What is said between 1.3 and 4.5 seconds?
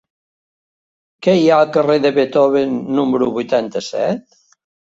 hi ha al carrer de Beethoven número vuitanta-set?